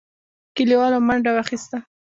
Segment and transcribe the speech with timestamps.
[0.55, 1.77] کليوالو منډه واخيسته.